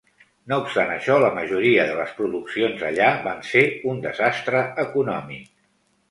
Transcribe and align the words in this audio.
No 0.51 0.57
obstant 0.61 0.91
això, 0.93 1.17
la 1.23 1.27
majoria 1.33 1.83
de 1.89 1.97
les 1.99 2.15
produccions 2.21 2.81
allà 2.87 3.09
van 3.27 3.43
ser 3.49 3.63
un 3.91 4.01
desastre 4.07 4.63
econòmic. 4.85 5.53